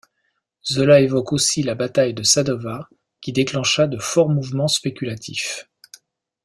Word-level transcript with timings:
Zola 0.65 0.99
évoque 0.99 1.31
aussi 1.31 1.61
la 1.61 1.75
bataille 1.75 2.15
de 2.15 2.23
Sadowa, 2.23 2.89
qui 3.21 3.33
déclencha 3.33 3.85
de 3.85 3.99
forts 3.99 4.29
mouvements 4.31 4.67
spéculatifs. 4.67 5.69